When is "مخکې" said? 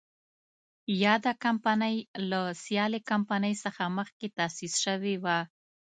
3.97-4.27